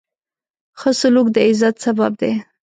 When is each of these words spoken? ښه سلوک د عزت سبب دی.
ښه 0.79 0.91
سلوک 0.99 1.27
د 1.35 1.37
عزت 1.47 1.75
سبب 1.85 2.11
دی. 2.21 2.33